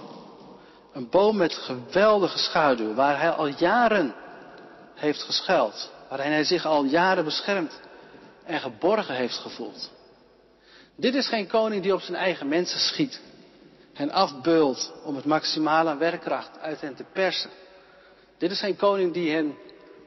Een 0.92 1.08
boom 1.08 1.36
met 1.36 1.54
geweldige 1.54 2.38
schaduw, 2.38 2.94
waar 2.94 3.20
hij 3.20 3.30
al 3.30 3.46
jaren 3.46 4.14
heeft 4.94 5.22
geschuild, 5.22 5.90
waarin 6.08 6.32
hij 6.32 6.44
zich 6.44 6.66
al 6.66 6.84
jaren 6.84 7.24
beschermd 7.24 7.80
en 8.44 8.60
geborgen 8.60 9.14
heeft 9.14 9.36
gevoeld. 9.36 9.90
Dit 10.96 11.14
is 11.14 11.28
geen 11.28 11.46
koning 11.46 11.82
die 11.82 11.94
op 11.94 12.00
zijn 12.00 12.16
eigen 12.16 12.48
mensen 12.48 12.80
schiet, 12.80 13.20
hen 13.92 14.10
afbeult 14.10 14.92
om 15.04 15.16
het 15.16 15.24
maximale 15.24 15.90
aan 15.90 15.98
werkkracht 15.98 16.58
uit 16.58 16.80
hen 16.80 16.94
te 16.94 17.04
persen. 17.12 17.50
Dit 18.38 18.50
is 18.50 18.60
geen 18.60 18.76
koning 18.76 19.12
die 19.12 19.32
hen 19.32 19.54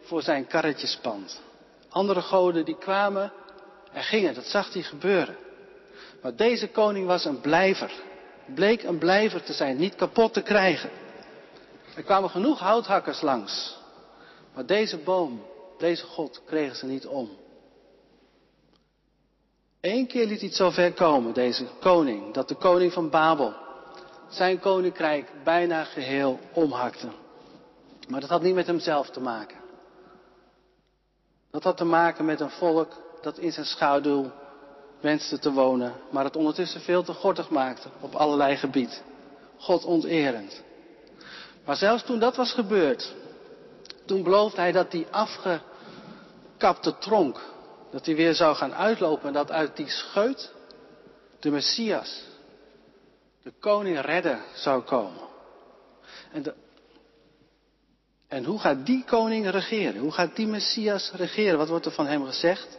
voor 0.01 0.21
zijn 0.21 0.47
karretje 0.47 0.87
spant. 0.87 1.41
Andere 1.89 2.21
goden 2.21 2.65
die 2.65 2.77
kwamen 2.77 3.31
en 3.91 4.03
gingen, 4.03 4.33
dat 4.33 4.45
zag 4.45 4.73
hij 4.73 4.81
gebeuren. 4.81 5.37
Maar 6.21 6.35
deze 6.35 6.67
koning 6.67 7.07
was 7.07 7.25
een 7.25 7.41
blijver. 7.41 7.91
Bleek 8.45 8.83
een 8.83 8.97
blijver 8.97 9.43
te 9.43 9.53
zijn, 9.53 9.77
niet 9.77 9.95
kapot 9.95 10.33
te 10.33 10.41
krijgen. 10.41 10.89
Er 11.95 12.03
kwamen 12.03 12.29
genoeg 12.29 12.59
houthakkers 12.59 13.21
langs. 13.21 13.77
Maar 14.53 14.65
deze 14.65 14.97
boom, 14.97 15.45
deze 15.77 16.05
God, 16.05 16.41
kregen 16.45 16.75
ze 16.75 16.85
niet 16.85 17.05
om. 17.05 17.29
Eén 19.85 20.07
keer 20.07 20.25
liet 20.25 20.39
hij 20.39 20.47
het 20.47 20.57
zover 20.57 20.93
komen, 20.93 21.33
deze 21.33 21.65
koning, 21.79 22.33
dat 22.33 22.47
de 22.47 22.55
koning 22.55 22.93
van 22.93 23.09
Babel 23.09 23.53
zijn 24.29 24.59
koninkrijk 24.59 25.31
bijna 25.43 25.83
geheel 25.83 26.39
omhakte. 26.53 27.07
Maar 28.07 28.19
dat 28.19 28.29
had 28.29 28.41
niet 28.41 28.55
met 28.55 28.67
hemzelf 28.67 29.09
te 29.09 29.19
maken. 29.19 29.57
Dat 31.51 31.63
had 31.63 31.77
te 31.77 31.85
maken 31.85 32.25
met 32.25 32.39
een 32.39 32.49
volk 32.49 32.93
dat 33.21 33.37
in 33.37 33.51
zijn 33.51 33.65
schaduw 33.65 34.31
wenste 34.99 35.39
te 35.39 35.51
wonen, 35.51 35.93
maar 36.11 36.23
het 36.23 36.35
ondertussen 36.35 36.81
veel 36.81 37.03
te 37.03 37.13
gortig 37.13 37.49
maakte 37.49 37.89
op 37.99 38.15
allerlei 38.15 38.55
gebied. 38.55 39.03
God 39.57 39.85
onterend. 39.85 40.61
Maar 41.65 41.75
zelfs 41.75 42.03
toen 42.03 42.19
dat 42.19 42.35
was 42.35 42.51
gebeurd, 42.51 43.13
toen 44.05 44.23
beloofde 44.23 44.61
hij 44.61 44.71
dat 44.71 44.91
die 44.91 45.07
afgekapte 45.11 46.97
tronk, 46.99 47.41
dat 47.95 48.05
hij 48.05 48.15
weer 48.15 48.33
zou 48.33 48.55
gaan 48.55 48.73
uitlopen 48.73 49.27
en 49.27 49.33
dat 49.33 49.51
uit 49.51 49.75
die 49.75 49.89
scheut 49.89 50.51
de 51.39 51.51
Messias, 51.51 52.23
de 53.43 53.53
koning 53.59 54.01
redder 54.01 54.39
zou 54.53 54.81
komen. 54.81 55.21
En, 56.31 56.55
en 58.27 58.43
hoe 58.43 58.59
gaat 58.59 58.85
die 58.85 59.03
koning 59.03 59.49
regeren? 59.49 60.01
Hoe 60.01 60.11
gaat 60.11 60.35
die 60.35 60.47
Messias 60.47 61.11
regeren? 61.11 61.57
Wat 61.57 61.67
wordt 61.67 61.85
er 61.85 61.91
van 61.91 62.07
hem 62.07 62.25
gezegd? 62.25 62.77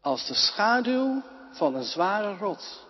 Als 0.00 0.26
de 0.26 0.34
schaduw 0.34 1.22
van 1.52 1.74
een 1.74 1.84
zware 1.84 2.36
rots 2.36 2.86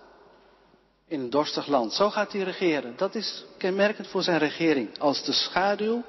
in 1.06 1.20
een 1.20 1.30
dorstig 1.30 1.66
land. 1.66 1.92
Zo 1.92 2.10
gaat 2.10 2.32
hij 2.32 2.42
regeren. 2.42 2.96
Dat 2.96 3.14
is 3.14 3.44
kenmerkend 3.58 4.06
voor 4.06 4.22
zijn 4.22 4.38
regering. 4.38 4.98
Als 4.98 5.24
de 5.24 5.32
schaduw 5.32 6.02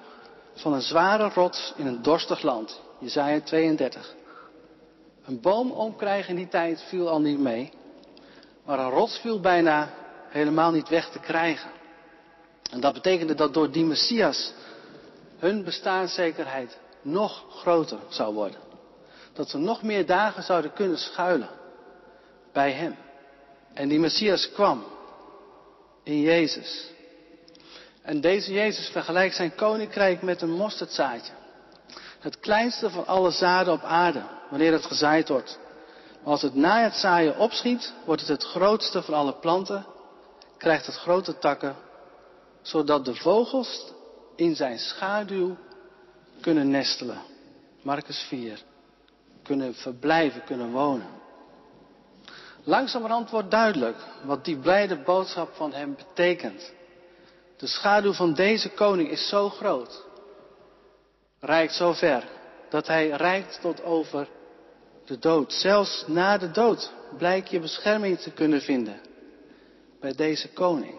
van 0.54 0.74
een 0.74 0.82
zware 0.82 1.30
rots 1.30 1.74
in 1.76 1.86
een 1.86 2.02
dorstig 2.02 2.42
land. 2.42 2.80
Jezaja 3.00 3.42
32. 3.42 4.20
Een 5.26 5.42
boom 5.42 5.72
omkrijgen 5.72 6.30
in 6.30 6.36
die 6.36 6.48
tijd 6.48 6.82
viel 6.82 7.10
al 7.10 7.22
niet 7.22 7.40
mee. 7.40 7.72
Maar 8.66 8.80
een 8.80 8.90
rots 8.90 9.18
viel 9.18 9.40
bijna 9.40 9.90
helemaal 10.30 10.72
niet 10.72 10.90
weg 10.90 11.10
te 11.10 11.20
krijgen. 11.20 11.72
En 12.72 12.80
dat 12.80 12.94
betekende 12.94 13.36
dat 13.36 13.54
door 13.54 13.72
die 13.72 13.86
Messias 13.86 14.54
hun 15.38 15.64
bestaanszekerheid 15.64 16.78
nog 17.02 17.46
groter 17.50 18.00
zou 18.10 18.34
worden. 18.34 18.60
Dat 19.34 19.52
we 19.52 19.58
nog 19.58 19.84
meer 19.84 20.06
dagen 20.06 20.44
zouden 20.44 20.74
kunnen 20.74 20.98
schuilen 20.98 21.50
bij 22.52 22.72
Hem. 22.72 22.96
En 23.74 23.88
die 23.88 24.00
Messias 24.00 24.52
kwam 24.52 24.84
in 26.04 26.20
Jezus. 26.20 26.92
En 28.02 28.22
deze 28.22 28.54
Jezus 28.54 28.90
vergelijkt 28.90 29.36
zijn 29.36 29.56
koninkrijk 29.56 30.22
met 30.22 30.42
een 30.42 30.52
mosterdzaadje. 30.52 31.32
Het 32.22 32.40
kleinste 32.40 32.90
van 32.90 33.08
alle 33.08 33.32
zaden 33.32 33.74
op 33.74 33.84
aarde, 33.84 34.24
wanneer 34.50 34.72
het 34.72 34.86
gezaaid 34.86 35.30
wordt. 35.30 35.60
Maar 36.24 36.32
als 36.32 36.42
het 36.42 36.56
na 36.56 36.82
het 36.82 36.96
zaaien 36.96 37.38
opschiet, 37.38 37.94
wordt 38.06 38.22
het 38.22 38.30
het 38.30 38.44
grootste 38.44 39.02
van 39.02 39.14
alle 39.14 39.34
planten, 39.34 39.86
krijgt 40.58 40.86
het 40.86 40.96
grote 40.96 41.38
takken, 41.38 41.76
zodat 42.62 43.06
de 43.06 43.16
vogels 43.16 43.94
in 44.36 44.56
zijn 44.56 44.80
schaduw 44.80 45.58
kunnen 46.42 46.70
nestelen. 46.70 47.22
Marcus 47.82 48.26
4. 48.28 48.60
Kunnen 49.44 49.76
verblijven, 49.76 50.44
kunnen 50.44 50.72
wonen. 50.72 51.10
Langzamerhand 52.64 53.30
wordt 53.30 53.52
duidelijk 53.52 53.98
wat 54.24 54.46
die 54.46 54.58
blijde 54.58 54.96
boodschap 54.96 55.54
van 55.54 55.74
hem 55.74 55.96
betekent. 55.96 56.74
De 57.58 57.68
schaduw 57.68 58.14
van 58.14 58.34
deze 58.34 58.70
koning 58.70 59.10
is 59.10 59.28
zo 59.28 59.50
groot, 59.50 60.04
reikt 61.42 61.74
zo 61.74 61.94
ver, 61.94 62.24
dat 62.70 62.88
hij 62.88 63.10
reikt 63.10 63.62
tot 63.62 63.84
over 63.84 64.28
de 65.06 65.20
dood. 65.20 65.54
Zelfs 65.54 66.04
na 66.08 66.38
de 66.38 66.52
dood 66.52 66.92
blijkt 67.18 67.50
je 67.50 67.60
bescherming 67.60 68.20
te 68.20 68.32
kunnen 68.32 68.62
vinden 68.62 69.00
bij 70.00 70.16
deze 70.16 70.50
koning. 70.50 70.96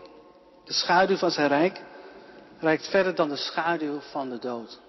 De 0.64 0.72
schaduw 0.72 1.16
van 1.16 1.30
zijn 1.30 1.49
rijk 1.49 1.80
reikt 2.58 2.88
verder 2.88 3.14
dan 3.14 3.28
de 3.28 3.37
schaduw 3.37 4.00
van 4.00 4.28
de 4.28 4.38
dood. 4.38 4.80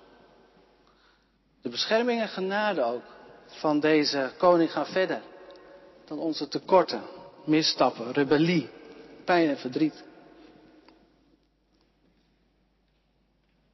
De 1.62 1.69
bescherming 1.69 2.22
en 2.22 2.27
genade 2.27 2.83
ook 2.83 3.03
van 3.45 3.79
deze 3.79 4.31
koning 4.38 4.72
gaan 4.72 4.86
verder 4.86 5.22
dan 6.05 6.19
onze 6.19 6.48
tekorten, 6.48 7.01
misstappen, 7.45 8.12
rebellie, 8.12 8.69
pijn 9.25 9.50
en 9.50 9.57
verdriet. 9.57 10.03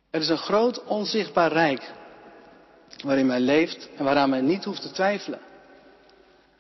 Er 0.10 0.22
is 0.22 0.30
een 0.30 0.38
groot 0.38 0.84
onzichtbaar 0.84 1.52
rijk 1.52 1.92
waarin 3.04 3.26
men 3.26 3.42
leeft 3.42 3.90
en 3.96 4.04
waaraan 4.04 4.30
men 4.30 4.46
niet 4.46 4.64
hoeft 4.64 4.82
te 4.82 4.92
twijfelen. 4.92 5.40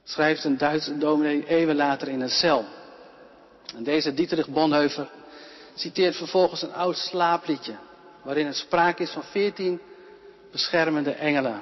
Schrijft 0.03 0.43
een 0.43 0.57
Duitse 0.57 0.97
dominee 0.97 1.47
eeuwen 1.47 1.75
later 1.75 2.07
in 2.07 2.21
een 2.21 2.29
cel. 2.29 2.65
En 3.75 3.83
deze 3.83 4.13
Dietrich 4.13 4.47
Bonhoeffer 4.47 5.09
citeert 5.75 6.15
vervolgens 6.15 6.61
een 6.61 6.73
oud 6.73 6.97
slaapliedje, 6.97 7.75
waarin 8.23 8.45
er 8.45 8.53
sprake 8.53 9.03
is 9.03 9.11
van 9.11 9.23
veertien 9.23 9.81
beschermende 10.51 11.11
engelen. 11.11 11.61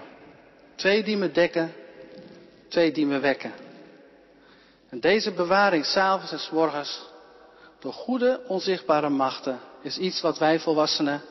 Twee 0.75 1.03
die 1.03 1.17
me 1.17 1.31
dekken, 1.31 1.73
twee 2.67 2.91
die 2.91 3.05
me 3.05 3.19
wekken. 3.19 3.51
En 4.89 4.99
deze 4.99 5.31
bewaring 5.31 5.85
s'avonds 5.85 6.31
en 6.31 6.39
s 6.39 6.49
morgens 6.49 7.01
door 7.79 7.93
goede 7.93 8.41
onzichtbare 8.47 9.09
machten 9.09 9.59
is 9.81 9.97
iets 9.97 10.21
wat 10.21 10.37
wij 10.37 10.59
volwassenen 10.59 11.21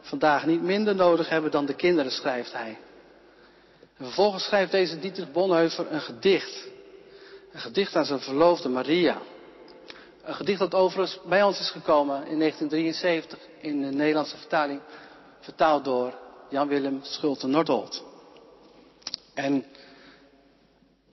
vandaag 0.00 0.46
niet 0.46 0.62
minder 0.62 0.94
nodig 0.94 1.28
hebben 1.28 1.50
dan 1.50 1.66
de 1.66 1.74
kinderen, 1.74 2.12
schrijft 2.12 2.52
hij. 2.52 2.78
En 3.96 4.04
vervolgens 4.04 4.44
schrijft 4.44 4.72
deze 4.72 4.98
Dietrich 4.98 5.32
Bonhoeffer 5.32 5.92
een 5.92 6.00
gedicht. 6.00 6.66
Een 7.52 7.60
gedicht 7.60 7.96
aan 7.96 8.04
zijn 8.04 8.20
verloofde 8.20 8.68
Maria. 8.68 9.18
Een 10.22 10.34
gedicht 10.34 10.58
dat 10.58 10.74
overigens 10.74 11.20
bij 11.28 11.42
ons 11.42 11.60
is 11.60 11.70
gekomen 11.70 12.26
in 12.26 12.38
1973 12.38 13.38
in 13.60 13.82
de 13.82 13.96
Nederlandse 13.96 14.36
vertaling, 14.36 14.80
vertaald 15.40 15.84
door 15.84 16.14
Jan-Willem 16.50 17.00
Schulte-Nordholt. 17.02 18.04
En 19.34 19.64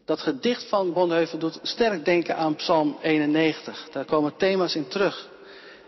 dat 0.05 0.21
gedicht 0.21 0.63
van 0.63 0.93
Bonhoeffer 0.93 1.39
doet 1.39 1.59
sterk 1.61 2.05
denken 2.05 2.35
aan 2.35 2.55
Psalm 2.55 2.97
91. 3.01 3.87
Daar 3.91 4.05
komen 4.05 4.37
thema's 4.37 4.75
in 4.75 4.87
terug. 4.87 5.29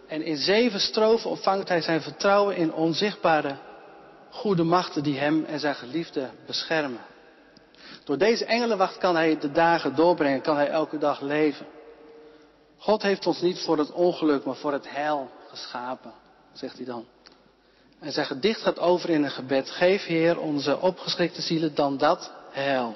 En 0.07 0.21
in 0.21 0.37
zeven 0.37 0.79
strofen 0.79 1.29
ontvangt 1.29 1.67
hij 1.67 1.81
zijn 1.81 2.01
vertrouwen 2.01 2.55
in 2.55 2.73
onzichtbare 2.73 3.57
goede 4.29 4.63
machten 4.63 5.03
die 5.03 5.19
hem 5.19 5.45
en 5.45 5.59
zijn 5.59 5.75
geliefde 5.75 6.29
beschermen. 6.45 7.01
Door 8.03 8.17
deze 8.17 8.45
engelenwacht 8.45 8.97
kan 8.97 9.15
hij 9.15 9.39
de 9.39 9.51
dagen 9.51 9.95
doorbrengen, 9.95 10.41
kan 10.41 10.55
hij 10.55 10.69
elke 10.69 10.97
dag 10.97 11.21
leven. 11.21 11.65
God 12.77 13.01
heeft 13.01 13.27
ons 13.27 13.41
niet 13.41 13.59
voor 13.59 13.77
het 13.77 13.91
ongeluk, 13.91 14.43
maar 14.43 14.55
voor 14.55 14.73
het 14.73 14.89
heil 14.89 15.29
geschapen, 15.47 16.13
zegt 16.53 16.77
hij 16.77 16.85
dan. 16.85 17.05
En 17.99 18.11
zijn 18.11 18.25
gedicht 18.25 18.61
gaat 18.61 18.79
over 18.79 19.09
in 19.09 19.23
een 19.23 19.31
gebed. 19.31 19.69
Geef 19.69 20.05
Heer 20.05 20.39
onze 20.39 20.79
opgeschrikte 20.79 21.41
zielen 21.41 21.75
dan 21.75 21.97
dat 21.97 22.31
heil. 22.51 22.95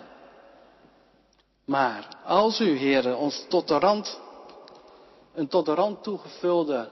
Maar 1.66 2.08
als 2.26 2.60
u, 2.60 2.78
Heer, 2.78 3.16
ons 3.16 3.46
tot 3.50 3.68
de 3.68 3.80
rand, 3.80 4.20
een 5.34 5.48
tot 5.48 5.66
de 5.66 5.74
rand 5.74 6.04
toegevulde 6.04 6.90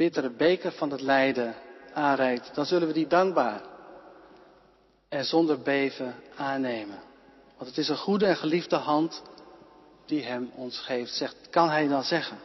bittere 0.00 0.30
beker 0.30 0.72
van 0.72 0.90
het 0.90 1.00
lijden 1.00 1.54
aanreikt, 1.92 2.54
dan 2.54 2.66
zullen 2.66 2.88
we 2.88 2.94
die 2.94 3.06
dankbaar 3.06 3.60
en 5.08 5.24
zonder 5.24 5.60
beven 5.60 6.14
aannemen. 6.36 6.98
Want 7.56 7.68
het 7.68 7.78
is 7.78 7.88
een 7.88 7.96
goede 7.96 8.26
en 8.26 8.36
geliefde 8.36 8.76
hand 8.76 9.22
die 10.06 10.24
hem 10.24 10.50
ons 10.54 10.78
geeft, 10.78 11.14
zegt, 11.14 11.36
kan 11.50 11.70
hij 11.70 11.88
dan 11.88 12.02
zeggen. 12.02 12.38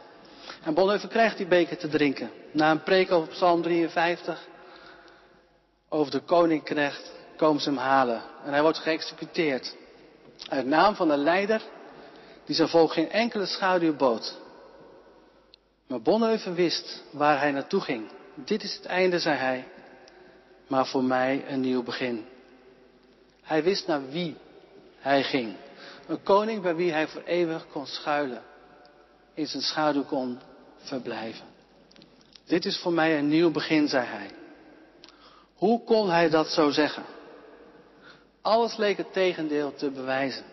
En 0.62 0.74
Bonhoeffer 0.74 1.08
krijgt 1.08 1.36
die 1.36 1.46
beker 1.46 1.76
te 1.76 1.88
drinken. 1.88 2.30
Na 2.52 2.70
een 2.70 2.82
preek 2.82 3.12
over 3.12 3.28
Psalm 3.28 3.62
53 3.62 4.48
over 5.88 6.12
de 6.12 6.20
koninkrecht 6.20 7.12
komen 7.36 7.62
ze 7.62 7.68
hem 7.68 7.78
halen. 7.78 8.22
En 8.44 8.52
hij 8.52 8.62
wordt 8.62 8.78
geëxecuteerd. 8.78 9.76
Uit 10.48 10.66
naam 10.66 10.94
van 10.94 11.10
een 11.10 11.22
leider 11.22 11.62
die 12.44 12.54
zijn 12.54 12.68
volk 12.68 12.92
geen 12.92 13.10
enkele 13.10 13.46
schaduw 13.46 13.96
bood. 13.96 14.44
Maar 15.86 16.02
Bonhoeffer 16.02 16.54
wist 16.54 17.02
waar 17.10 17.40
hij 17.40 17.50
naartoe 17.50 17.80
ging. 17.80 18.08
Dit 18.34 18.62
is 18.62 18.74
het 18.74 18.84
einde, 18.84 19.18
zei 19.18 19.36
hij, 19.36 19.64
maar 20.66 20.86
voor 20.86 21.04
mij 21.04 21.44
een 21.48 21.60
nieuw 21.60 21.82
begin. 21.82 22.24
Hij 23.42 23.62
wist 23.62 23.86
naar 23.86 24.08
wie 24.08 24.36
hij 24.98 25.22
ging. 25.22 25.56
Een 26.06 26.22
koning 26.22 26.62
bij 26.62 26.74
wie 26.74 26.92
hij 26.92 27.08
voor 27.08 27.22
eeuwig 27.22 27.66
kon 27.72 27.86
schuilen. 27.86 28.42
In 29.34 29.46
zijn 29.46 29.62
schaduw 29.62 30.04
kon 30.04 30.38
verblijven. 30.76 31.46
Dit 32.44 32.64
is 32.64 32.78
voor 32.78 32.92
mij 32.92 33.18
een 33.18 33.28
nieuw 33.28 33.50
begin, 33.50 33.88
zei 33.88 34.06
hij. 34.06 34.30
Hoe 35.54 35.84
kon 35.84 36.10
hij 36.10 36.28
dat 36.28 36.48
zo 36.48 36.70
zeggen? 36.70 37.04
Alles 38.42 38.76
leek 38.76 38.96
het 38.96 39.12
tegendeel 39.12 39.74
te 39.74 39.90
bewijzen. 39.90 40.44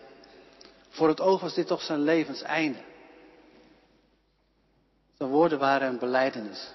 Voor 0.88 1.08
het 1.08 1.20
oog 1.20 1.40
was 1.40 1.54
dit 1.54 1.66
toch 1.66 1.82
zijn 1.82 2.00
levenseinde. 2.00 2.78
De 5.18 5.26
woorden 5.26 5.58
waren 5.58 5.88
een 5.88 5.98
beleidenis. 5.98 6.68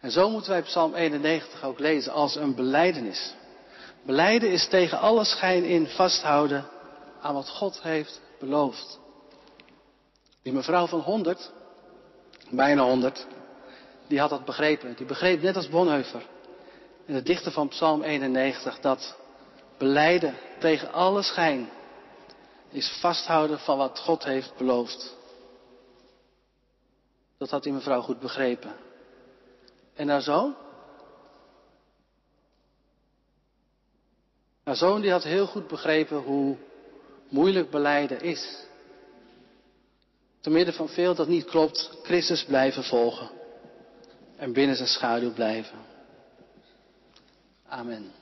En 0.00 0.10
zo 0.10 0.30
moeten 0.30 0.50
wij 0.50 0.62
Psalm 0.62 0.94
91 0.94 1.64
ook 1.64 1.78
lezen 1.78 2.12
als 2.12 2.36
een 2.36 2.54
beleidenis. 2.54 3.34
Beleiden 4.02 4.50
is 4.50 4.68
tegen 4.68 4.98
alle 4.98 5.24
schijn 5.24 5.64
in 5.64 5.86
vasthouden 5.86 6.64
aan 7.20 7.34
wat 7.34 7.48
God 7.48 7.82
heeft 7.82 8.20
beloofd. 8.38 8.98
Die 10.42 10.52
mevrouw 10.52 10.86
van 10.86 11.00
100, 11.00 11.50
bijna 12.50 12.82
100, 12.82 13.26
die 14.06 14.20
had 14.20 14.30
dat 14.30 14.44
begrepen. 14.44 14.94
Die 14.96 15.06
begreep 15.06 15.42
net 15.42 15.56
als 15.56 15.68
Bonhoeffer 15.68 16.22
in 17.08 17.14
het 17.14 17.26
dichter 17.26 17.52
van 17.52 17.68
Psalm 17.68 18.02
91 18.02 18.80
dat 18.80 19.16
beleiden 19.78 20.34
tegen 20.58 20.92
alle 20.92 21.22
schijn 21.22 21.70
is 22.70 22.98
vasthouden 23.00 23.58
van 23.58 23.78
wat 23.78 23.98
God 23.98 24.24
heeft 24.24 24.52
beloofd. 24.56 25.16
Dat 27.38 27.50
had 27.50 27.62
die 27.62 27.72
mevrouw 27.72 28.00
goed 28.00 28.20
begrepen. 28.20 28.72
En 29.94 30.08
haar 30.08 30.22
zoon? 30.22 30.56
Haar 34.64 34.76
zoon 34.76 35.00
die 35.00 35.10
had 35.10 35.22
heel 35.22 35.46
goed 35.46 35.68
begrepen 35.68 36.16
hoe 36.16 36.56
moeilijk 37.28 37.70
beleiden 37.70 38.20
is. 38.20 38.66
Te 40.40 40.50
midden 40.50 40.74
van 40.74 40.88
veel 40.88 41.14
dat 41.14 41.28
niet 41.28 41.44
klopt, 41.44 41.90
Christus 42.02 42.44
blijven 42.44 42.84
volgen. 42.84 43.30
En 44.36 44.52
binnen 44.52 44.76
zijn 44.76 44.88
schaduw 44.88 45.32
blijven. 45.32 45.78
Amen. 47.66 48.12